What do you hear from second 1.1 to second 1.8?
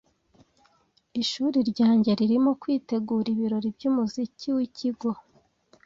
Ishuri